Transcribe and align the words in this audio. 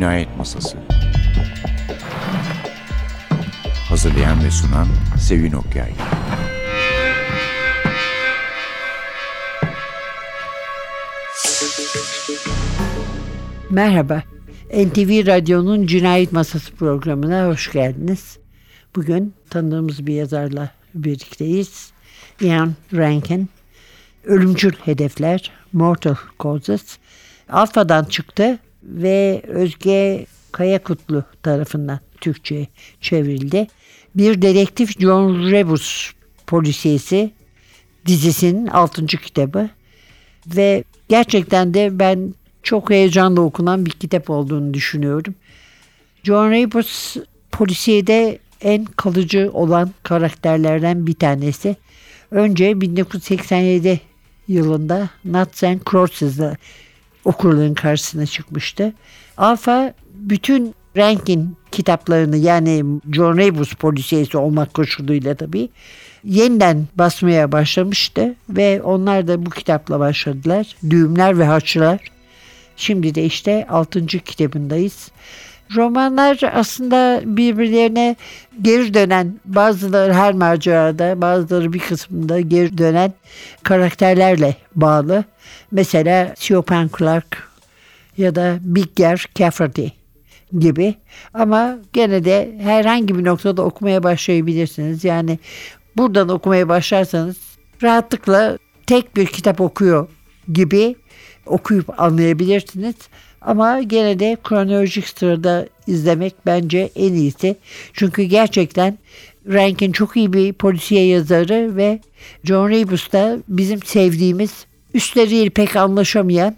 Cinayet 0.00 0.36
Masası 0.36 0.78
Hazırlayan 3.88 4.44
ve 4.44 4.50
sunan 4.50 4.86
Sevin 5.18 5.52
Okyay 5.52 5.92
Merhaba. 13.70 14.22
NTV 14.74 15.26
Radyo'nun 15.26 15.86
Cinayet 15.86 16.32
Masası 16.32 16.74
programına 16.74 17.46
hoş 17.46 17.72
geldiniz. 17.72 18.38
Bugün 18.96 19.34
tanıdığımız 19.50 20.06
bir 20.06 20.14
yazarla 20.14 20.70
birlikteyiz. 20.94 21.92
Ian 22.40 22.74
Rankin. 22.94 23.48
Ölümcül 24.24 24.72
Hedefler, 24.72 25.50
Mortal 25.72 26.16
Causes. 26.42 26.98
Alfa'dan 27.48 28.04
çıktı 28.04 28.58
ve 28.82 29.42
Özge 29.48 30.26
Kayakutlu 30.52 31.24
tarafından 31.42 32.00
Türkçe'ye 32.20 32.66
çevrildi. 33.00 33.66
Bir 34.14 34.42
dedektif 34.42 35.00
John 35.00 35.50
Rebus 35.50 36.12
polisiyesi 36.46 37.30
dizisinin 38.06 38.66
6. 38.66 39.06
kitabı 39.06 39.70
ve 40.46 40.84
gerçekten 41.08 41.74
de 41.74 41.98
ben 41.98 42.34
çok 42.62 42.90
heyecanla 42.90 43.40
okunan 43.40 43.86
bir 43.86 43.90
kitap 43.90 44.30
olduğunu 44.30 44.74
düşünüyorum. 44.74 45.34
John 46.22 46.50
Rebus 46.50 47.16
polisiyede 47.52 48.38
en 48.60 48.84
kalıcı 48.84 49.50
olan 49.52 49.90
karakterlerden 50.02 51.06
bir 51.06 51.14
tanesi. 51.14 51.76
Önce 52.30 52.80
1987 52.80 54.00
yılında 54.48 55.08
Nuts 55.24 55.64
and 55.64 55.80
Crosses'da 55.90 56.56
okurların 57.24 57.74
karşısına 57.74 58.26
çıkmıştı. 58.26 58.92
Alfa 59.36 59.94
bütün 60.14 60.74
Rankin 60.96 61.56
kitaplarını 61.72 62.36
yani 62.36 62.84
John 63.12 63.38
Rebus 63.38 63.74
polisiyesi 63.74 64.38
olmak 64.38 64.74
koşuluyla 64.74 65.34
tabii 65.34 65.68
yeniden 66.24 66.86
basmaya 66.94 67.52
başlamıştı 67.52 68.34
ve 68.48 68.82
onlar 68.82 69.28
da 69.28 69.46
bu 69.46 69.50
kitapla 69.50 70.00
başladılar. 70.00 70.76
Düğümler 70.90 71.38
ve 71.38 71.44
Haçlar. 71.44 72.00
Şimdi 72.76 73.14
de 73.14 73.24
işte 73.24 73.66
6. 73.70 74.06
kitabındayız. 74.06 75.10
Romanlar 75.76 76.40
aslında 76.54 77.20
birbirlerine 77.24 78.16
geri 78.62 78.94
dönen 78.94 79.40
bazıları 79.44 80.12
her 80.12 80.34
macerada 80.34 81.20
bazıları 81.20 81.72
bir 81.72 81.78
kısmında 81.78 82.40
geri 82.40 82.78
dönen 82.78 83.12
karakterlerle 83.62 84.56
bağlı. 84.74 85.24
Mesela 85.70 86.34
Siobhan 86.36 86.90
Clark 86.98 87.48
ya 88.16 88.34
da 88.34 88.58
Bigger 88.60 89.26
Cafferty 89.34 89.86
gibi 90.58 90.94
ama 91.34 91.78
gene 91.92 92.24
de 92.24 92.54
herhangi 92.62 93.18
bir 93.18 93.24
noktada 93.24 93.62
okumaya 93.62 94.02
başlayabilirsiniz. 94.02 95.04
Yani 95.04 95.38
buradan 95.96 96.28
okumaya 96.28 96.68
başlarsanız 96.68 97.36
rahatlıkla 97.82 98.58
tek 98.86 99.16
bir 99.16 99.26
kitap 99.26 99.60
okuyor 99.60 100.08
gibi 100.52 100.96
okuyup 101.46 102.00
anlayabilirsiniz. 102.00 102.94
Ama 103.40 103.82
gene 103.82 104.18
de 104.18 104.36
kronolojik 104.44 105.08
sırada 105.08 105.66
izlemek 105.86 106.34
bence 106.46 106.90
en 106.96 107.12
iyisi. 107.12 107.56
Çünkü 107.92 108.22
gerçekten 108.22 108.98
Rankin 109.48 109.92
çok 109.92 110.16
iyi 110.16 110.32
bir 110.32 110.52
polisiye 110.52 111.06
yazarı 111.06 111.76
ve 111.76 112.00
John 112.44 112.70
Rebus 112.70 113.12
da 113.12 113.38
bizim 113.48 113.82
sevdiğimiz 113.82 114.66
üstleriyle 114.94 115.50
pek 115.50 115.76
anlaşamayan 115.76 116.56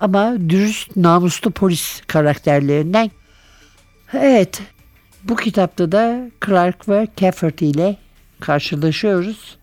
ama 0.00 0.36
dürüst, 0.48 0.96
namuslu 0.96 1.50
polis 1.50 2.00
karakterlerinden. 2.06 3.10
Evet, 4.12 4.62
bu 5.24 5.36
kitapta 5.36 5.92
da 5.92 6.30
Clark 6.46 6.88
ve 6.88 7.08
Cafferty 7.16 7.70
ile 7.70 7.96
karşılaşıyoruz 8.40 9.56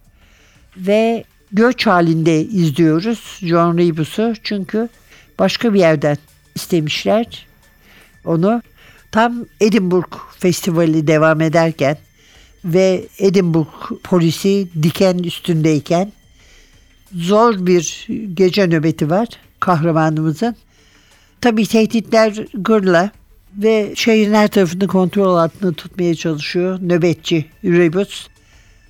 ve 0.78 1.24
göç 1.52 1.88
halinde 1.88 2.42
izliyoruz 2.42 3.40
John 3.42 3.78
Rebus'u 3.78 4.34
çünkü 4.44 4.90
başka 5.40 5.74
bir 5.74 5.80
yerden 5.80 6.18
istemişler 6.59 7.47
onu. 8.25 8.62
Tam 9.12 9.46
Edinburgh 9.62 10.18
Festivali 10.40 11.08
devam 11.08 11.42
ederken 11.42 11.97
ve 12.66 13.08
Edinburgh 13.20 13.92
polisi 14.03 14.68
diken 14.84 15.18
üstündeyken 15.18 16.12
zor 17.16 17.66
bir 17.66 18.08
gece 18.34 18.68
nöbeti 18.68 19.09
var 19.09 19.28
kahramanımızın. 19.59 20.56
Tabii 21.42 21.68
tehditler 21.68 22.46
gırla 22.53 23.12
ve 23.58 23.94
şehrin 23.96 24.34
her 24.34 24.48
tarafını 24.48 24.88
kontrol 24.88 25.36
altında 25.36 25.74
tutmaya 25.74 26.16
çalışıyor 26.16 26.80
nöbetçi 26.81 27.46
Rebus. 27.64 28.28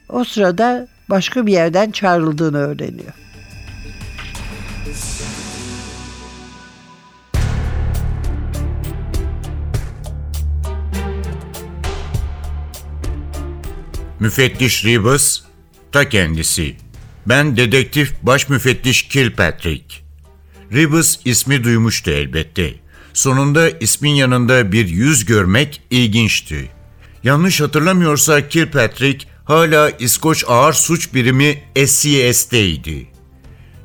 O 0.10 0.24
sırada 0.24 0.88
başka 1.10 1.46
bir 1.46 1.52
yerden 1.52 1.92
çağrıldığını 1.92 2.58
öğreniyor. 2.58 3.14
Müfettiş 14.20 14.86
Rebus, 14.86 15.42
ta 15.92 16.10
kendisi. 16.10 16.76
Ben 17.26 17.58
dedektif 17.58 18.14
baş 18.24 18.50
müfettiş 18.50 19.02
Kilpatrick. 19.04 19.96
Rebus 20.74 21.20
ismi 21.26 21.64
duymuştu 21.64 22.12
elbette. 22.12 22.74
Sonunda 23.14 23.70
ismin 23.70 24.12
yanında 24.12 24.72
bir 24.72 24.88
yüz 24.88 25.26
görmek 25.26 25.82
ilginçti. 25.90 26.70
Yanlış 27.24 27.62
hatırlamıyorsa 27.62 28.48
Kilpatrick 28.48 29.28
hala 29.46 29.90
İskoç 29.90 30.44
Ağır 30.48 30.74
Suç 30.74 31.14
Birimi 31.14 31.64
SCS'teydi. 31.86 33.08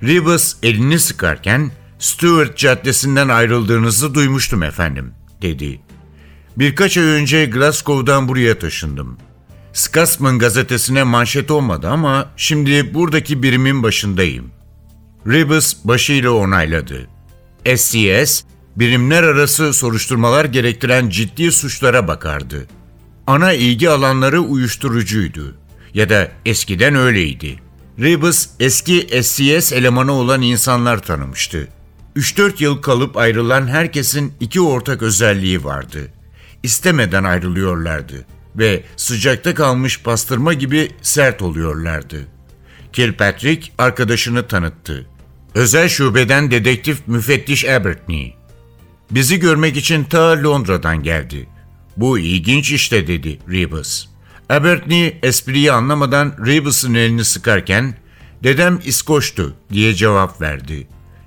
Rebus 0.02 0.56
elini 0.62 0.98
sıkarken 0.98 1.70
Stuart 1.98 2.58
Caddesi'nden 2.58 3.28
ayrıldığınızı 3.28 4.14
duymuştum 4.14 4.62
efendim, 4.62 5.14
dedi. 5.42 5.80
Birkaç 6.56 6.98
ay 6.98 7.04
önce 7.04 7.44
Glasgow'dan 7.44 8.28
buraya 8.28 8.58
taşındım. 8.58 9.18
Scotsman 9.74 10.38
gazetesine 10.38 11.02
manşet 11.02 11.50
olmadı 11.50 11.88
ama 11.88 12.30
şimdi 12.36 12.94
buradaki 12.94 13.42
birimin 13.42 13.82
başındayım. 13.82 14.50
Rebus 15.26 15.76
başıyla 15.84 16.30
onayladı. 16.30 17.08
SCS, 17.76 18.42
birimler 18.76 19.22
arası 19.22 19.72
soruşturmalar 19.72 20.44
gerektiren 20.44 21.08
ciddi 21.08 21.52
suçlara 21.52 22.08
bakardı. 22.08 22.66
Ana 23.26 23.52
ilgi 23.52 23.90
alanları 23.90 24.40
uyuşturucuydu. 24.40 25.54
Ya 25.94 26.08
da 26.08 26.28
eskiden 26.46 26.94
öyleydi. 26.94 27.60
Rebus 27.98 28.48
eski 28.60 29.22
SCS 29.22 29.72
elemanı 29.72 30.12
olan 30.12 30.42
insanlar 30.42 31.02
tanımıştı. 31.02 31.68
3-4 32.16 32.62
yıl 32.62 32.82
kalıp 32.82 33.16
ayrılan 33.16 33.66
herkesin 33.68 34.32
iki 34.40 34.60
ortak 34.60 35.02
özelliği 35.02 35.64
vardı. 35.64 36.08
İstemeden 36.62 37.24
ayrılıyorlardı 37.24 38.26
ve 38.56 38.82
sıcakta 38.96 39.54
kalmış 39.54 40.02
pastırma 40.02 40.52
gibi 40.52 40.90
sert 41.02 41.42
oluyorlardı. 41.42 42.26
Kilpatrick 42.92 43.72
arkadaşını 43.78 44.48
tanıttı. 44.48 45.06
Özel 45.54 45.88
şubeden 45.88 46.50
dedektif 46.50 46.98
müfettiş 47.06 47.64
Abertney. 47.64 48.36
Bizi 49.10 49.40
görmek 49.40 49.76
için 49.76 50.04
ta 50.04 50.42
Londra'dan 50.42 51.02
geldi. 51.02 51.48
Bu 51.96 52.18
ilginç 52.18 52.72
işte 52.72 53.06
dedi 53.06 53.38
Rebus. 53.50 54.08
Abertney 54.50 55.18
espriyi 55.22 55.72
anlamadan 55.72 56.34
Rebus'un 56.46 56.94
elini 56.94 57.24
sıkarken 57.24 57.94
dedem 58.42 58.80
İskoç'tu 58.84 59.56
diye 59.72 59.94
cevap 59.94 60.40
verdi. 60.40 60.86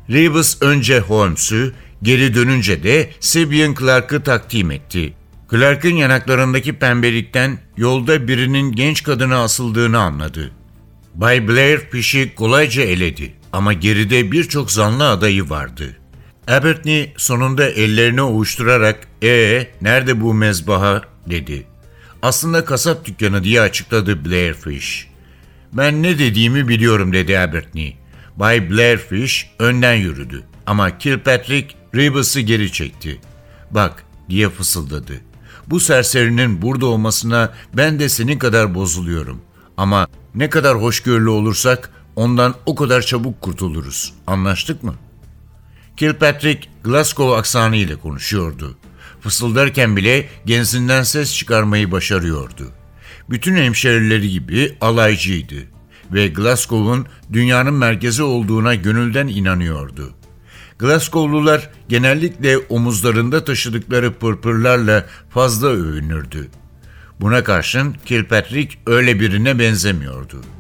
Rebus 0.10 0.58
önce 0.62 1.00
Holmes'u 1.00 1.74
geri 2.04 2.34
dönünce 2.34 2.84
de 2.84 3.10
Sibian 3.20 3.76
Clark'ı 3.80 4.24
takdim 4.24 4.72
etti. 4.72 5.14
Clark'ın 5.52 5.96
yanaklarındaki 5.96 6.74
pembelikten 6.74 7.60
yolda 7.78 8.28
birinin 8.28 8.72
genç 8.72 9.04
kadına 9.04 9.44
asıldığını 9.44 10.00
anladı. 10.00 10.52
Bay 11.16 11.48
Blair 11.48 11.80
pişi 11.80 12.36
kolayca 12.36 12.84
eledi 12.84 13.34
ama 13.54 13.74
geride 13.74 14.32
birçok 14.32 14.72
zanlı 14.72 15.10
adayı 15.10 15.50
vardı. 15.50 15.98
Abertney 16.48 17.14
sonunda 17.18 17.70
ellerini 17.70 18.22
ovuşturarak 18.22 19.08
''Ee, 19.24 19.68
nerede 19.82 20.22
bu 20.22 20.34
mezbaha?'' 20.34 21.04
dedi. 21.30 21.68
Aslında 22.22 22.66
kasap 22.66 23.06
dükkanı 23.06 23.44
diye 23.44 23.62
açıkladı 23.62 24.26
Blairfish. 24.26 25.08
Ben 25.74 26.04
ne 26.04 26.20
dediğimi 26.20 26.68
biliyorum 26.68 27.14
dedi 27.14 27.40
Abertney. 27.40 27.98
Bay 28.36 28.70
Blairfish 28.70 29.50
önden 29.60 29.94
yürüdü 29.94 30.44
ama 30.66 30.98
Kilpatrick 30.98 31.76
Rebus'ı 31.96 32.40
geri 32.40 32.72
çekti. 32.72 33.22
Bak 33.72 34.04
diye 34.30 34.50
fısıldadı. 34.50 35.27
Bu 35.68 35.80
serserinin 35.80 36.62
burada 36.62 36.86
olmasına 36.86 37.54
ben 37.74 38.00
de 38.00 38.10
senin 38.10 38.40
kadar 38.40 38.76
bozuluyorum. 38.76 39.42
Ama 39.78 40.08
ne 40.36 40.50
kadar 40.50 40.82
hoşgörülü 40.82 41.30
olursak 41.30 41.90
ondan 42.16 42.56
o 42.66 42.76
kadar 42.76 43.02
çabuk 43.02 43.42
kurtuluruz. 43.42 44.14
Anlaştık 44.28 44.84
mı? 44.84 44.96
Kilpatrick 45.98 46.70
Glasgow 46.84 47.38
aksanı 47.38 47.76
ile 47.76 47.96
konuşuyordu. 47.96 48.78
Fısıldarken 49.22 49.96
bile 49.96 50.30
genzinden 50.46 51.04
ses 51.04 51.36
çıkarmayı 51.36 51.92
başarıyordu. 51.92 52.72
Bütün 53.30 53.56
hemşerileri 53.56 54.30
gibi 54.30 54.78
alaycıydı 54.82 55.56
ve 56.14 56.28
Glasgow'un 56.28 57.06
dünyanın 57.34 57.74
merkezi 57.74 58.24
olduğuna 58.24 58.76
gönülden 58.76 59.28
inanıyordu. 59.28 60.14
Glasgow'lular 60.80 61.70
genellikle 61.90 62.58
omuzlarında 62.58 63.46
taşıdıkları 63.46 64.14
pırpırlarla 64.14 65.06
fazla 65.30 65.68
övünürdü. 65.68 66.48
Buna 67.20 67.44
karşın 67.44 67.96
Kilpatrick 68.06 68.78
öyle 68.86 69.20
birine 69.20 69.60
benzemiyordu.'' 69.60 70.57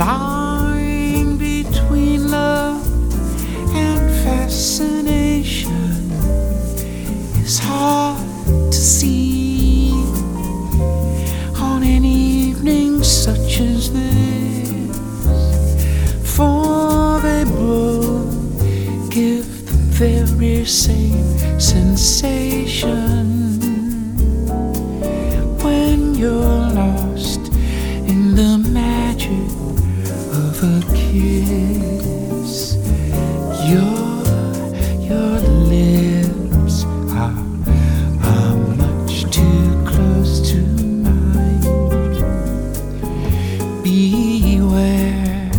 lying 0.00 1.36
between 1.36 2.30
love 2.30 2.82
and 3.74 4.00
fascination 4.24 6.10
is 7.44 7.58
hard 7.58 8.18
to 8.72 8.78
see 8.78 9.92
on 11.68 11.82
an 11.82 12.04
evening 12.06 13.02
such 13.02 13.60
as 13.60 13.92
this. 13.92 14.96
For 16.36 17.20
they 17.20 17.44
both 17.44 19.10
give 19.10 19.46
the 19.66 19.78
very 20.00 20.64
same 20.64 21.60
sensation. 21.60 22.49
beware 43.82 45.50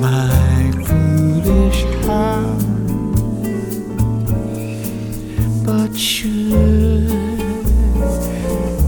my 0.00 0.70
foolish 0.86 1.82
heart, 2.04 2.62
but 5.64 5.94
should 5.96 7.08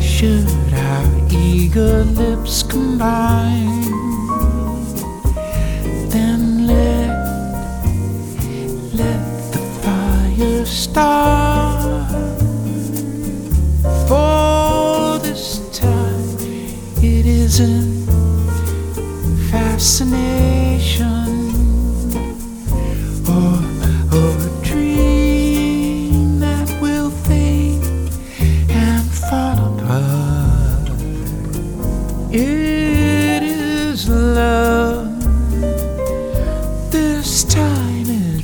should 0.01 0.49
our 0.73 1.29
eager 1.31 2.05
lips 2.05 2.63
combine? 2.63 3.60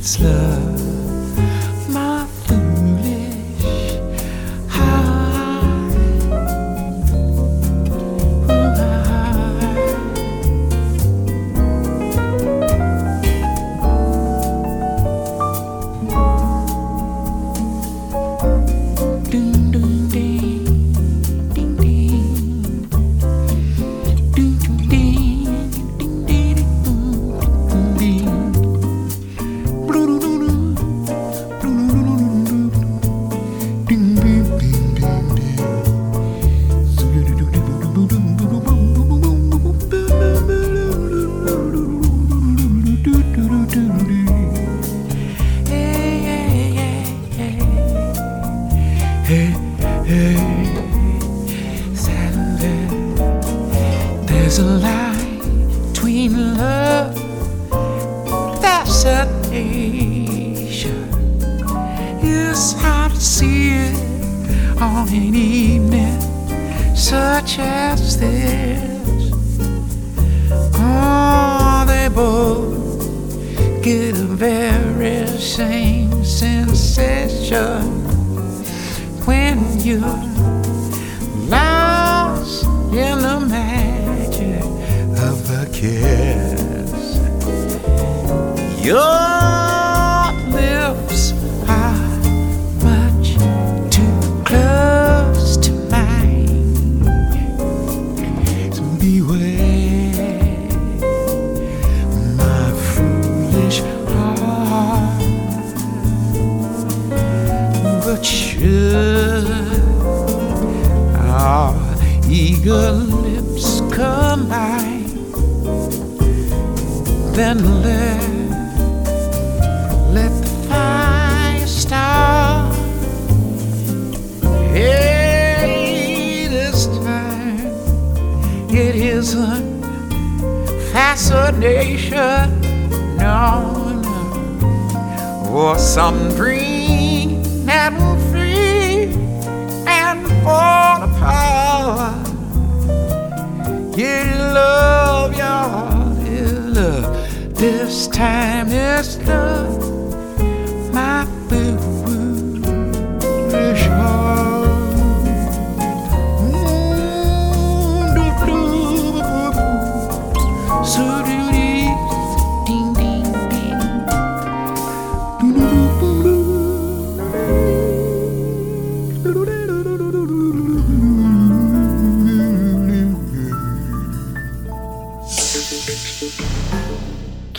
It's 0.07 0.21
love. 0.21 0.76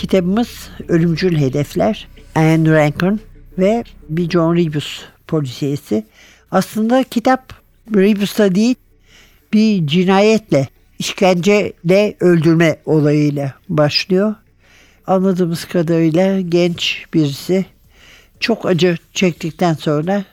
Kitabımız 0.08 0.70
Ölümcül 0.88 1.36
Hedefler. 1.38 2.08
Anne 2.34 2.70
Rankin 2.70 3.20
ve 3.58 3.84
bir 4.08 4.30
John 4.30 4.56
Rebus 4.56 5.04
polisiyesi. 5.26 6.06
Aslında 6.50 7.02
kitap 7.02 7.52
Rebus'ta 7.94 8.54
değil 8.54 8.74
bir 9.52 9.86
cinayetle, 9.86 10.68
işkenceyle 10.98 12.16
öldürme 12.20 12.78
olayıyla 12.86 13.54
başlıyor. 13.68 14.34
Anladığımız 15.06 15.64
kadarıyla 15.64 16.40
genç 16.40 17.04
birisi 17.14 17.66
çok 18.40 18.66
acı 18.66 18.96
çektikten 19.14 19.74
sonra 19.74 20.24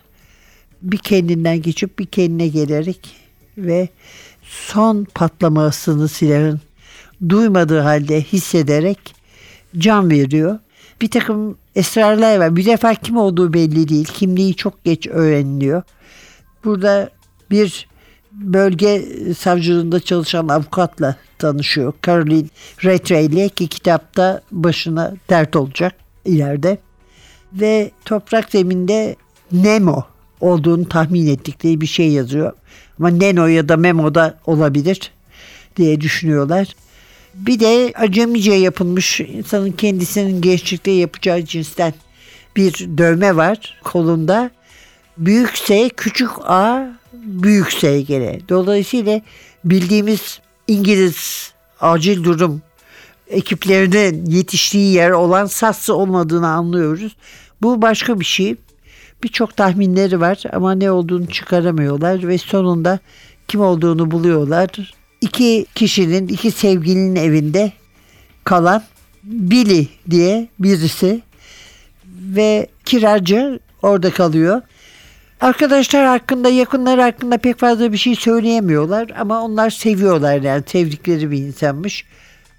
bir 0.82 0.98
kendinden 0.98 1.62
geçip 1.62 2.00
bir 2.00 2.06
kendine 2.06 2.48
gelerek 2.48 3.16
ve 3.58 3.90
son 4.44 5.08
patlamasını 5.16 6.08
silahın 6.08 6.62
duymadığı 7.30 7.80
halde 7.80 8.22
hissederek 8.22 9.16
can 9.78 10.10
veriyor. 10.10 10.60
Bir 11.02 11.10
takım 11.10 11.58
esrarlar 11.76 12.38
var. 12.38 12.56
Bir 12.56 12.66
defa 12.66 12.94
kim 12.94 13.18
olduğu 13.18 13.54
belli 13.54 13.90
değil. 13.90 14.06
Kimliği 14.06 14.56
çok 14.56 14.84
geç 14.84 15.08
öğreniliyor. 15.08 15.84
Burada 16.64 17.10
bir 17.52 17.88
bölge 18.32 19.06
savcılığında 19.38 20.00
çalışan 20.00 20.48
avukatla 20.48 21.16
tanışıyor. 21.38 21.94
Caroline 22.06 22.48
ile 23.26 23.50
ki 23.50 23.68
kitapta 23.68 24.42
başına 24.52 25.14
dert 25.30 25.56
olacak 25.56 25.96
ileride. 26.26 26.78
Ve 27.54 27.92
toprak 28.06 28.52
zeminde 28.52 29.16
Nemo 29.52 30.06
olduğunu 30.42 30.90
tahmin 30.90 31.28
ettikleri 31.28 31.82
bir 31.82 31.88
şey 31.88 32.12
yazıyor. 32.12 32.54
Ama 33.00 33.10
Neno 33.10 33.46
ya 33.46 33.70
da 33.70 33.78
Memo 33.78 34.16
da 34.16 34.38
olabilir 34.46 35.12
diye 35.76 36.02
düşünüyorlar. 36.02 36.76
Bir 37.36 37.60
de 37.60 37.94
acemice 37.96 38.54
yapılmış 38.54 39.20
insanın 39.20 39.72
kendisinin 39.72 40.42
gençlikte 40.42 40.92
yapacağı 40.92 41.42
cinsten 41.42 41.94
bir 42.56 42.74
dövme 42.74 43.36
var 43.36 43.80
kolunda. 43.84 44.52
Büyük 45.18 45.58
S, 45.58 45.90
küçük 45.90 46.30
A, 46.44 46.88
büyük 47.14 47.72
S 47.72 48.02
gene. 48.02 48.40
Dolayısıyla 48.50 49.22
bildiğimiz 49.66 50.40
İngiliz 50.68 51.54
acil 51.80 52.24
durum 52.24 52.62
ekiplerinin 53.28 54.26
yetiştiği 54.26 54.94
yer 54.94 55.12
olan 55.12 55.46
Sassı 55.46 55.96
olmadığını 55.96 56.48
anlıyoruz. 56.48 57.16
Bu 57.62 57.82
başka 57.82 58.20
bir 58.20 58.26
şey. 58.26 58.56
Birçok 59.24 59.58
tahminleri 59.58 60.22
var 60.22 60.44
ama 60.54 60.76
ne 60.76 60.92
olduğunu 60.92 61.28
çıkaramıyorlar 61.28 62.28
ve 62.28 62.38
sonunda 62.38 63.00
kim 63.48 63.62
olduğunu 63.62 64.12
buluyorlar. 64.12 64.94
İki 65.26 65.66
kişinin, 65.76 66.28
iki 66.28 66.52
sevgilinin 66.52 67.16
evinde 67.16 67.72
kalan 68.44 68.84
Billy 69.24 69.88
diye 70.10 70.48
birisi 70.60 71.22
ve 72.20 72.68
kiracı 72.86 73.60
orada 73.82 74.12
kalıyor. 74.12 74.62
Arkadaşlar 75.42 76.06
hakkında, 76.06 76.50
yakınları 76.50 77.02
hakkında 77.02 77.38
pek 77.38 77.60
fazla 77.60 77.92
bir 77.92 77.98
şey 77.98 78.16
söyleyemiyorlar 78.16 79.10
ama 79.20 79.42
onlar 79.42 79.70
seviyorlar 79.70 80.42
yani 80.42 80.64
sevdikleri 80.68 81.32
bir 81.32 81.38
insanmış. 81.38 82.06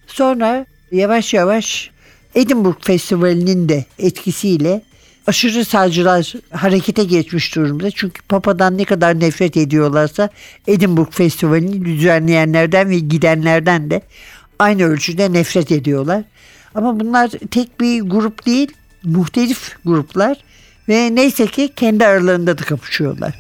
Sonra 0.06 0.66
yavaş 0.92 1.35
yavaş 1.35 1.90
Edinburgh 2.35 2.80
Festivali'nin 2.80 3.68
de 3.68 3.85
etkisiyle 3.99 4.82
aşırı 5.26 5.64
sağcılar 5.64 6.33
harekete 6.50 7.04
geçmiş 7.04 7.54
durumda. 7.54 7.90
Çünkü 7.90 8.23
Papa'dan 8.23 8.78
ne 8.78 8.85
kadar 8.85 9.21
nefret 9.21 9.56
ediyorlarsa 9.56 10.28
Edinburgh 10.66 11.11
Festivali'ni 11.12 11.85
düzenleyenlerden 11.85 12.90
ve 12.90 12.99
gidenlerden 12.99 13.90
de 13.90 14.02
aynı 14.59 14.85
ölçüde 14.85 15.33
nefret 15.33 15.73
ediyorlar. 15.73 16.23
Ama 16.75 17.00
bunlar 17.00 17.30
tek 17.50 17.80
bir 17.80 18.00
grup 18.00 18.47
değil, 18.47 18.73
muhtelif 19.04 19.76
gruplar 19.85 20.37
ve 20.88 21.14
neyse 21.14 21.47
ki 21.47 21.73
kendi 21.76 22.06
aralarında 22.06 22.59
da 22.59 22.62
kapışıyorlar. 22.62 23.35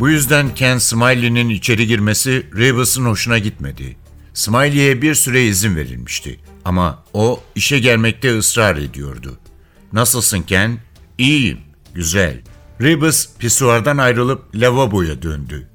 Bu 0.00 0.08
yüzden 0.08 0.54
Ken 0.54 0.78
Smiley'nin 0.78 1.48
içeri 1.48 1.86
girmesi 1.86 2.46
Rebus'un 2.56 3.04
hoşuna 3.04 3.38
gitmedi. 3.38 3.96
Smiley'e 4.34 5.02
bir 5.02 5.14
süre 5.14 5.44
izin 5.44 5.76
verilmişti 5.76 6.40
ama 6.64 7.04
o 7.12 7.42
işe 7.54 7.78
gelmekte 7.78 8.38
ısrar 8.38 8.76
ediyordu. 8.76 9.38
Nasılsın 9.92 10.42
Ken? 10.42 10.78
İyiyim, 11.18 11.58
güzel. 11.94 12.40
Rebus 12.80 13.28
pisuardan 13.38 13.98
ayrılıp 13.98 14.42
lavaboya 14.54 15.22
döndü. 15.22 15.68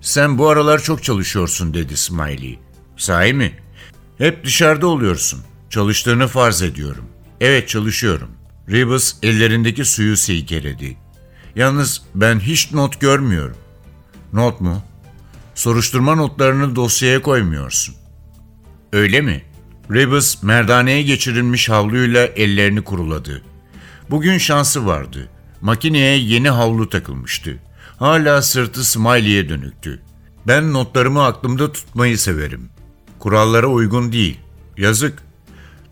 Sen 0.00 0.38
bu 0.38 0.48
aralar 0.48 0.82
çok 0.82 1.02
çalışıyorsun 1.02 1.74
dedi 1.74 1.96
Smiley. 1.96 2.58
Sahi 2.96 3.32
mi? 3.32 3.52
Hep 4.18 4.44
dışarıda 4.44 4.86
oluyorsun. 4.86 5.40
Çalıştığını 5.70 6.28
farz 6.28 6.62
ediyorum. 6.62 7.04
Evet 7.40 7.68
çalışıyorum. 7.68 8.30
Rebus 8.70 9.14
ellerindeki 9.22 9.84
suyu 9.84 10.16
silkeledi. 10.16 11.03
Yalnız 11.56 12.02
ben 12.14 12.40
hiç 12.40 12.72
not 12.72 13.00
görmüyorum. 13.00 13.56
Not 14.32 14.60
mu? 14.60 14.82
Soruşturma 15.54 16.14
notlarını 16.14 16.76
dosyaya 16.76 17.22
koymuyorsun. 17.22 17.94
Öyle 18.92 19.20
mi? 19.20 19.42
Rebus 19.90 20.42
merdaneye 20.42 21.02
geçirilmiş 21.02 21.68
havluyla 21.68 22.26
ellerini 22.26 22.82
kuruladı. 22.82 23.42
Bugün 24.10 24.38
şansı 24.38 24.86
vardı. 24.86 25.28
Makineye 25.60 26.18
yeni 26.18 26.50
havlu 26.50 26.88
takılmıştı. 26.88 27.58
Hala 27.96 28.42
sırtı 28.42 28.84
Smiley'e 28.84 29.48
dönüktü. 29.48 30.02
Ben 30.46 30.72
notlarımı 30.72 31.24
aklımda 31.24 31.72
tutmayı 31.72 32.18
severim. 32.18 32.68
Kurallara 33.18 33.66
uygun 33.66 34.12
değil. 34.12 34.40
Yazık. 34.76 35.23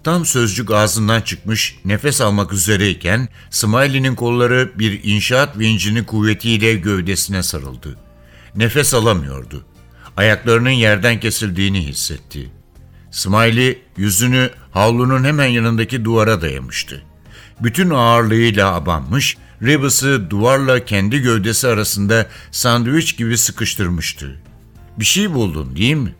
Tam 0.05 0.27
sözcük 0.27 0.71
ağzından 0.71 1.21
çıkmış, 1.21 1.79
nefes 1.85 2.21
almak 2.21 2.53
üzereyken 2.53 3.29
Smiley'nin 3.51 4.15
kolları 4.15 4.73
bir 4.79 5.01
inşaat 5.05 5.59
vincinin 5.59 6.05
kuvvetiyle 6.05 6.75
gövdesine 6.75 7.43
sarıldı. 7.43 7.97
Nefes 8.57 8.95
alamıyordu. 8.95 9.65
Ayaklarının 10.17 10.71
yerden 10.71 11.21
kesildiğini 11.21 11.87
hissetti. 11.87 12.51
Smiley 13.11 13.83
yüzünü 13.97 14.51
havlunun 14.73 15.25
hemen 15.25 15.47
yanındaki 15.47 16.05
duvara 16.05 16.41
dayamıştı. 16.43 17.03
Bütün 17.61 17.91
ağırlığıyla 17.91 18.75
abanmış, 18.75 19.37
Rebus'ı 19.63 20.31
duvarla 20.31 20.85
kendi 20.85 21.19
gövdesi 21.19 21.69
arasında 21.69 22.27
sandviç 22.51 23.17
gibi 23.17 23.39
sıkıştırmıştı. 23.39 24.41
Bir 24.99 25.05
şey 25.05 25.35
buldun 25.35 25.77
değil 25.77 25.95
mi? 25.95 26.15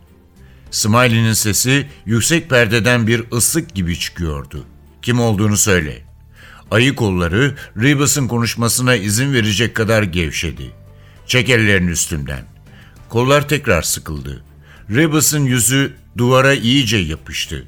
Smiley'nin 0.73 1.33
sesi 1.33 1.87
yüksek 2.05 2.49
perdeden 2.49 3.07
bir 3.07 3.23
ıslık 3.33 3.75
gibi 3.75 3.99
çıkıyordu. 3.99 4.65
Kim 5.01 5.19
olduğunu 5.19 5.57
söyle. 5.57 6.01
Ayı 6.71 6.95
kolları 6.95 7.55
Rebus'un 7.77 8.27
konuşmasına 8.27 8.95
izin 8.95 9.33
verecek 9.33 9.75
kadar 9.75 10.03
gevşedi. 10.03 10.71
Çek 11.27 11.49
ellerini 11.49 11.89
üstümden. 11.89 12.45
Kollar 13.09 13.47
tekrar 13.47 13.81
sıkıldı. 13.81 14.43
Rebus'un 14.89 15.45
yüzü 15.45 15.93
duvara 16.17 16.53
iyice 16.53 16.97
yapıştı. 16.97 17.65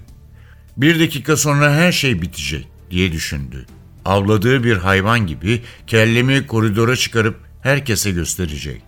Bir 0.78 1.00
dakika 1.00 1.38
sonra 1.38 1.74
her 1.74 1.92
şey 1.92 2.22
bitecek 2.22 2.68
diye 2.92 3.12
düşündü. 3.12 3.66
Avladığı 4.06 4.64
bir 4.64 4.78
hayvan 4.78 5.28
gibi 5.28 5.62
kellemi 5.88 6.48
koridora 6.48 6.96
çıkarıp 6.96 7.40
herkese 7.62 8.12
gösterecek. 8.12 8.82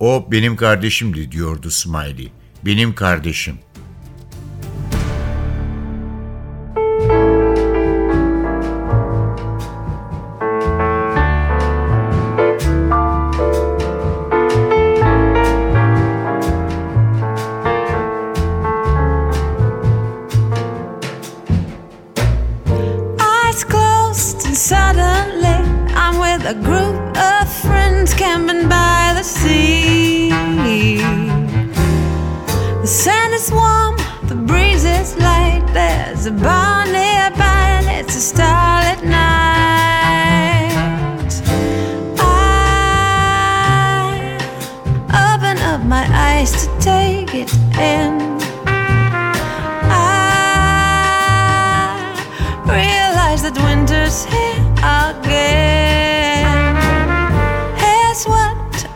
O 0.00 0.28
benim 0.30 0.56
kardeşimdi 0.56 1.32
diyordu 1.32 1.70
Smiley. 1.70 2.32
Benim 2.64 2.94
kardeşim. 2.94 3.58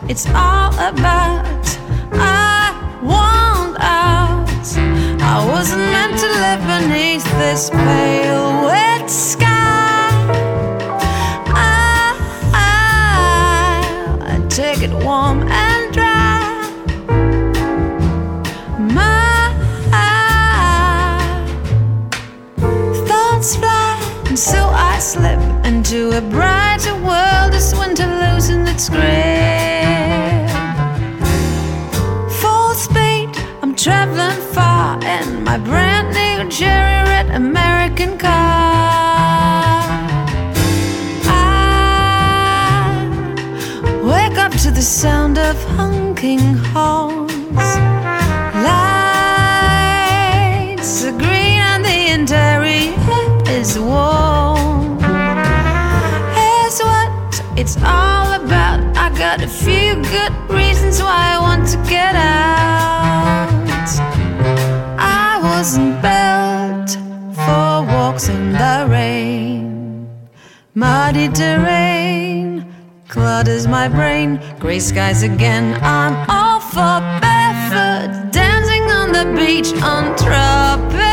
it's 0.09 0.25
all 0.27 0.73
about. 0.73 1.45
I 2.13 2.99
want 3.03 3.77
out. 3.79 4.47
I 5.21 5.45
wasn't 5.45 5.81
meant 5.81 6.17
to 6.19 6.27
live 6.27 6.61
beneath 6.65 7.25
this 7.37 7.69
pale. 7.69 8.46
cherry 36.57 37.03
red 37.11 37.29
American 37.35 38.17
car. 38.17 38.31
I 41.25 42.81
wake 44.03 44.39
up 44.39 44.53
to 44.63 44.71
the 44.71 44.81
sound 44.81 45.37
of 45.37 45.55
honking 45.75 46.55
horns. 46.73 47.69
Lights 48.65 49.05
are 51.05 51.11
green 51.11 51.61
and 51.73 51.85
the 51.85 51.99
interior 52.15 52.95
is 53.59 53.77
warm. 53.77 54.97
Here's 56.37 56.79
what 56.89 57.43
it's 57.55 57.77
all 57.83 58.33
about. 58.41 58.79
I 58.97 59.11
got 59.15 59.43
a 59.43 59.47
few 59.47 60.01
good 60.15 60.33
reasons 60.49 61.03
why 61.03 61.35
I 61.35 61.39
want 61.39 61.67
to 61.67 61.77
get 61.87 62.15
out. 62.15 62.66
the 68.57 68.87
rain. 68.89 70.09
Muddy 70.73 71.27
terrain 71.29 72.65
clutters 73.07 73.67
my 73.67 73.87
brain. 73.87 74.39
Gray 74.59 74.79
skies 74.79 75.23
again. 75.23 75.79
I'm 75.81 76.15
off 76.29 76.71
for 76.71 76.99
barefoot, 77.21 78.31
dancing 78.31 78.83
on 78.99 79.11
the 79.11 79.25
beach 79.35 79.71
on 79.81 80.15
trouble. 80.17 81.06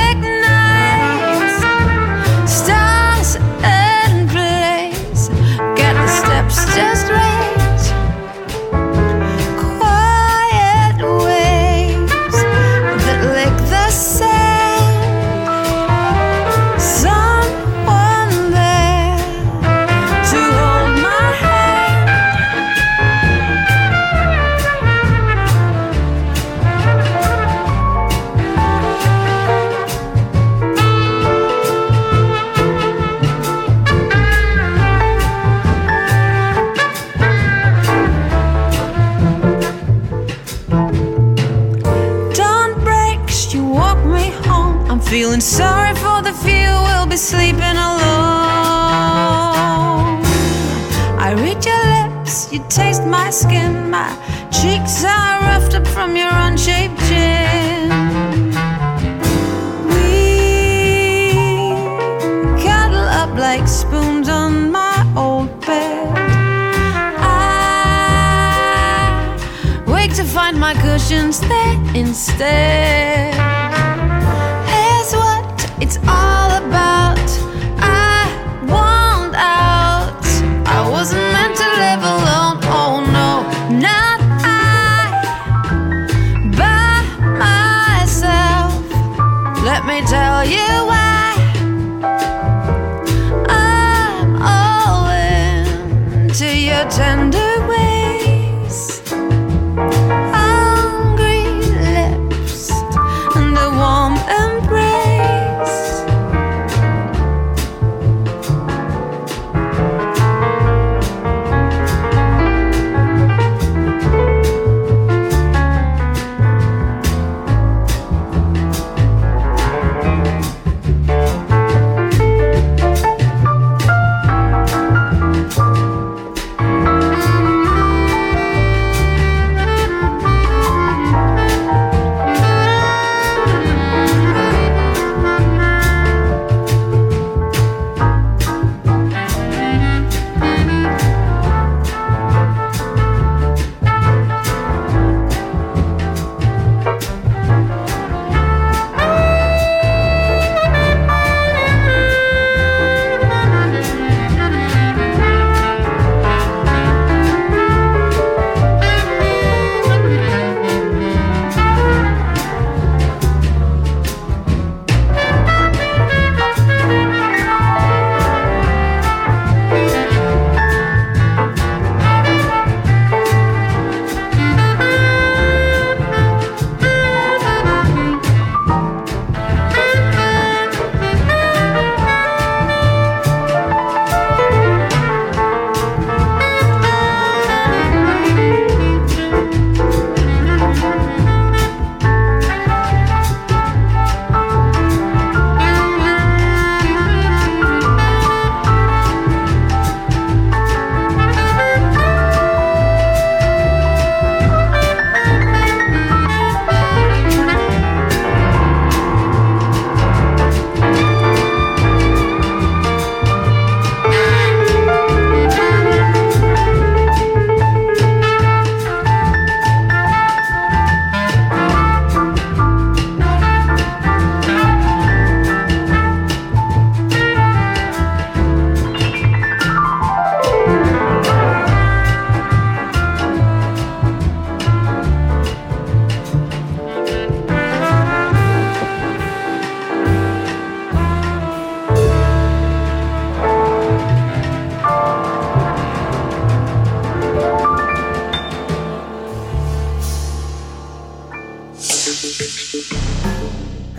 stay 71.35 71.99
instead. 71.99 73.44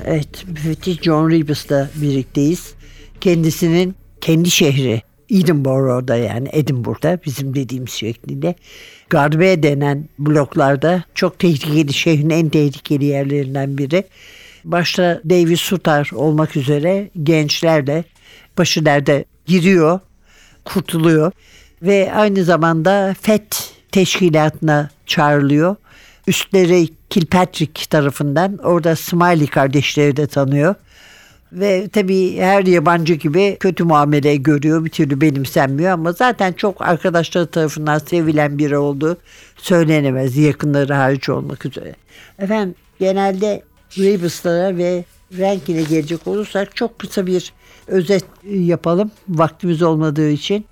Evet, 0.06 0.45
müfettiş 0.48 1.02
John 1.02 1.32
Rebus'la 1.32 1.89
birlikteyiz. 1.95 2.74
Kendisinin 3.21 3.95
kendi 4.21 4.52
şehri 4.52 5.02
Edinburgh'da 5.30 6.15
yani 6.15 6.50
Edinburgh'da 6.52 7.19
bizim 7.26 7.56
dediğimiz 7.56 7.91
şeklinde 7.91 8.56
Garbe 9.10 9.63
denen 9.63 10.10
bloklarda 10.19 11.04
çok 11.15 11.39
tehlikeli 11.39 11.93
şehrin 11.93 12.30
en 12.30 12.50
tehlikeli 12.50 13.06
yerlerinden 13.06 13.78
biri. 13.78 14.04
Başta 14.63 15.21
David 15.30 15.58
Sutar 15.58 16.10
olmak 16.15 16.58
üzere 16.58 17.10
gençler 17.24 17.88
de 17.88 18.04
başı 18.58 18.86
derde 18.86 19.26
giriyor, 19.45 20.00
kurtuluyor 20.65 21.32
ve 21.82 22.13
aynı 22.13 22.43
zamanda 22.43 23.15
FET 23.21 23.74
teşkilatına 23.91 24.89
çağrılıyor. 25.06 25.76
Üstleri 26.27 26.88
Kilpatrick 27.09 27.85
tarafından 27.89 28.57
orada 28.57 28.95
Smiley 28.95 29.47
kardeşleri 29.47 30.17
de 30.17 30.27
tanıyor. 30.27 30.75
Ve 31.51 31.89
tabii 31.89 32.38
her 32.38 32.65
yabancı 32.65 33.13
gibi 33.13 33.57
kötü 33.59 33.83
muamele 33.83 34.35
görüyor. 34.35 34.85
Bir 34.85 34.89
türlü 34.89 35.21
benimsenmiyor 35.21 35.91
ama 35.91 36.11
zaten 36.11 36.53
çok 36.53 36.81
arkadaşları 36.81 37.47
tarafından 37.47 37.99
sevilen 37.99 38.57
biri 38.57 38.77
olduğu 38.77 39.17
söylenemez. 39.57 40.38
Yakınları 40.38 40.93
hariç 40.93 41.29
olmak 41.29 41.65
üzere. 41.65 41.95
Efendim 42.39 42.75
genelde 42.99 43.63
Rebus'lara 43.97 44.77
ve 44.77 45.05
Rankin'e 45.38 45.83
gelecek 45.83 46.27
olursak 46.27 46.75
çok 46.75 46.99
kısa 46.99 47.27
bir 47.27 47.53
özet 47.88 48.25
yapalım. 48.49 49.11
Vaktimiz 49.29 49.81
olmadığı 49.81 50.29
için. 50.29 50.65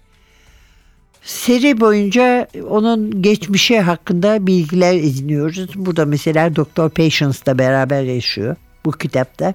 Seri 1.24 1.80
boyunca 1.80 2.48
onun 2.70 3.22
geçmişi 3.22 3.80
hakkında 3.80 4.48
bilgiler 4.48 4.94
ediniyoruz. 4.94 5.70
Burada 5.76 6.06
mesela 6.06 6.56
Doktor 6.56 6.90
Patience'la 6.90 7.58
beraber 7.58 8.04
yaşıyor 8.04 8.56
bu 8.86 8.92
kitapta. 8.92 9.54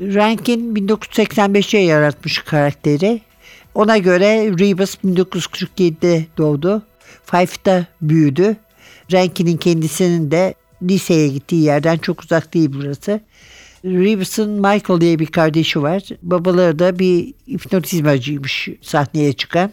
Rankin 0.00 0.74
1985'te 0.74 1.78
yaratmış 1.78 2.38
karakteri. 2.38 3.20
Ona 3.74 3.98
göre 3.98 4.50
Rebus 4.58 4.94
1947'de 4.94 6.26
doğdu. 6.38 6.82
Fife'da 7.24 7.86
büyüdü. 8.02 8.56
Rankin'in 9.12 9.56
kendisinin 9.56 10.30
de 10.30 10.54
liseye 10.82 11.28
gittiği 11.28 11.62
yerden 11.62 11.98
çok 11.98 12.22
uzak 12.22 12.54
değil 12.54 12.70
burası. 12.72 13.20
Rebus'un 13.84 14.50
Michael 14.50 15.00
diye 15.00 15.18
bir 15.18 15.26
kardeşi 15.26 15.82
var. 15.82 16.02
Babaları 16.22 16.78
da 16.78 16.98
bir 16.98 17.34
hipnotizmacıymış 17.48 18.68
sahneye 18.82 19.32
çıkan. 19.32 19.72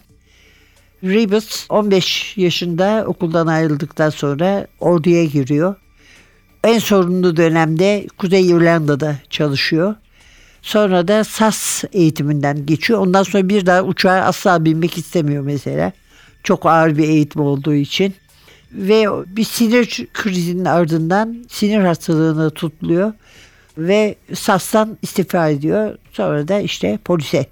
Rebus 1.04 1.66
15 1.70 2.38
yaşında 2.38 3.04
okuldan 3.08 3.48
ayrıldıktan 3.48 4.10
sonra 4.10 4.68
orduya 4.80 5.24
giriyor. 5.24 5.76
En 6.64 6.80
sorunlu 6.80 7.38
dönemde 7.38 8.08
Kuzey 8.18 8.50
İrlanda'da 8.50 9.16
çalışıyor. 9.30 9.96
Sonra 10.62 11.08
da 11.08 11.24
SAS 11.24 11.84
eğitiminden 11.94 12.66
geçiyor. 12.66 13.00
Ondan 13.00 13.24
sonra 13.24 13.50
bir 13.50 13.66
daha 13.66 13.84
uçağa 13.84 14.12
asla 14.12 14.66
binmek 14.66 14.98
istemiyor 14.98 15.44
mesela. 15.44 15.92
Çok 16.44 16.66
ağır 16.66 16.98
bir 16.98 17.10
eğitim 17.10 17.42
olduğu 17.42 17.74
için. 17.74 18.14
Ve 18.72 19.06
bir 19.28 19.44
sinir 19.44 20.08
krizinin 20.14 20.66
ardından 20.66 21.46
sinir 21.50 21.80
hastalığına 21.80 22.50
tutuluyor. 22.50 23.14
Ve 23.78 24.16
SAS'tan 24.34 24.98
istifa 25.02 25.50
ediyor. 25.50 25.98
Sonra 26.12 26.48
da 26.48 26.60
işte 26.60 27.00
polise 27.06 27.46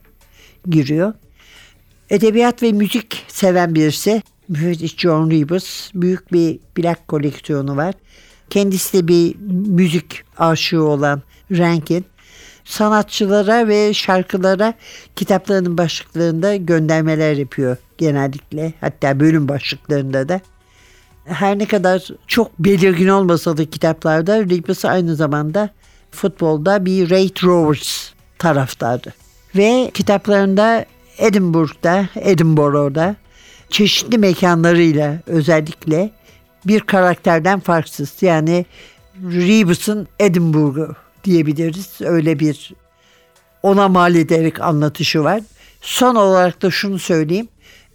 giriyor. 0.70 1.14
Edebiyat 2.10 2.64
ve 2.64 2.72
müzik 2.72 3.26
seven 3.28 3.76
birisi. 3.76 4.22
Müfettiş 4.48 4.98
John 4.98 5.32
Rebus. 5.32 5.92
Büyük 5.94 6.34
bir 6.34 6.58
plak 6.76 7.08
koleksiyonu 7.08 7.78
var. 7.78 7.96
Kendisi 8.50 8.98
de 8.98 9.08
bir 9.08 9.36
müzik 9.68 10.24
aşığı 10.38 10.84
olan 10.84 11.22
Rankin. 11.52 12.06
Sanatçılara 12.66 13.68
ve 13.68 13.94
şarkılara 13.94 14.74
kitaplarının 15.16 15.78
başlıklarında 15.78 16.56
göndermeler 16.56 17.34
yapıyor 17.34 17.78
genellikle. 17.98 18.74
Hatta 18.82 19.20
bölüm 19.20 19.48
başlıklarında 19.48 20.30
da. 20.30 20.40
Her 21.26 21.60
ne 21.60 21.66
kadar 21.66 22.08
çok 22.28 22.60
belirgin 22.60 23.08
olmasa 23.08 23.58
da 23.58 23.70
kitaplarda 23.70 24.40
Rebus 24.40 24.86
aynı 24.86 25.16
zamanda 25.16 25.70
futbolda 26.12 26.86
bir 26.86 27.10
Ray 27.10 27.30
Rovers 27.44 28.12
taraftarı. 28.40 29.14
Ve 29.56 29.92
kitaplarında 29.94 30.86
Edinburgh'da, 31.18 32.10
Edinburgh'da 32.16 33.16
çeşitli 33.70 34.18
mekanlarıyla 34.18 35.20
özellikle 35.26 36.12
bir 36.66 36.80
karakterden 36.80 37.60
farksız. 37.60 38.14
Yani 38.22 38.66
Rebus'un 39.24 40.08
Edinburgh'u 40.20 40.96
diyebiliriz. 41.24 42.02
Öyle 42.02 42.40
bir 42.40 42.74
ona 43.64 43.88
mal 43.88 44.16
ederek 44.16 44.62
anlatışı 44.62 45.24
var. 45.24 45.42
Son 45.82 46.16
olarak 46.16 46.62
da 46.62 46.72
şunu 46.72 47.00
söyleyeyim. 47.00 47.48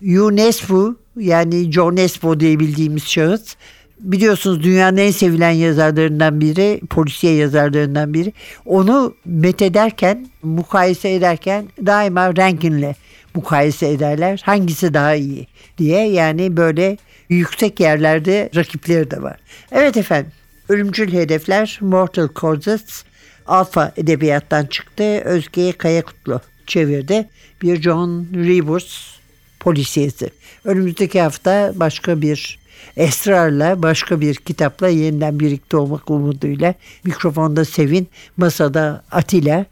UNESCO 0.02 0.94
yani 1.16 1.72
John 1.72 1.96
Nesbo 1.96 2.40
diye 2.40 2.60
bildiğimiz 2.60 3.04
şahıs 3.04 3.56
biliyorsunuz 4.02 4.62
dünyanın 4.62 4.96
en 4.96 5.10
sevilen 5.10 5.50
yazarlarından 5.50 6.40
biri, 6.40 6.80
polisiye 6.90 7.34
yazarlarından 7.34 8.14
biri. 8.14 8.32
Onu 8.66 9.14
methederken, 9.24 10.26
mukayese 10.42 11.10
ederken 11.10 11.68
daima 11.86 12.36
Rankin'le 12.36 12.94
mukayese 13.34 13.88
ederler. 13.88 14.42
Hangisi 14.44 14.94
daha 14.94 15.14
iyi 15.14 15.46
diye 15.78 16.10
yani 16.10 16.56
böyle 16.56 16.96
yüksek 17.28 17.80
yerlerde 17.80 18.50
rakipleri 18.54 19.10
de 19.10 19.22
var. 19.22 19.36
Evet 19.72 19.96
efendim 19.96 20.32
Ölümcül 20.68 21.12
Hedefler 21.12 21.78
Mortal 21.80 22.28
Causes 22.40 23.04
Alfa 23.46 23.92
Edebiyattan 23.96 24.66
çıktı. 24.66 25.04
Özge 25.04 25.72
Kayakutlu 25.72 26.40
çevirdi. 26.66 27.28
Bir 27.62 27.82
John 27.82 28.26
Rebus 28.34 29.18
polisiyesi. 29.60 30.30
Önümüzdeki 30.64 31.20
hafta 31.20 31.72
başka 31.74 32.20
bir 32.20 32.58
esrarla, 32.96 33.82
başka 33.82 34.20
bir 34.20 34.34
kitapla 34.34 34.88
yeniden 34.88 35.40
birlikte 35.40 35.76
olmak 35.76 36.10
umuduyla 36.10 36.74
mikrofonda 37.04 37.64
Sevin, 37.64 38.08
masada 38.36 39.04
Atilla. 39.10 39.66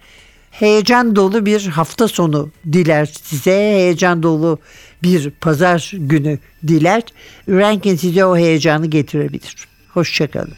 Heyecan 0.51 1.17
dolu 1.17 1.47
bir 1.47 1.67
hafta 1.67 2.09
sonu 2.09 2.51
diler 2.73 3.07
size. 3.23 3.51
Heyecan 3.51 4.23
dolu 4.23 4.59
bir 5.03 5.31
pazar 5.31 5.93
günü 5.95 6.39
diler. 6.67 7.03
Rankin 7.49 7.97
size 7.97 8.25
o 8.25 8.37
heyecanı 8.37 8.87
getirebilir. 8.87 9.69
Hoşçakalın. 9.89 10.55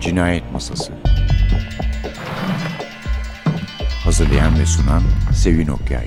Cinayet 0.00 0.52
Masası 0.52 0.92
Hazırlayan 4.04 4.58
ve 4.58 4.66
sunan 4.66 5.02
Sevin 5.34 5.68
Okyay 5.68 6.06